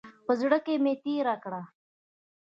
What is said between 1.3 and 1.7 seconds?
کړه.